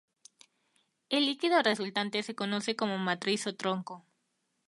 [1.09, 4.03] El líquido resultante se conoce como matriz o tronco.